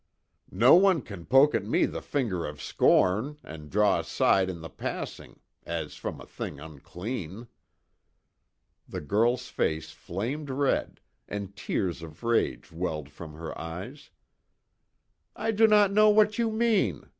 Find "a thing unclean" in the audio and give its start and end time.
6.19-7.47